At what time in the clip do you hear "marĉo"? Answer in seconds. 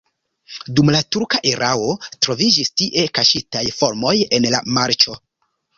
4.79-5.23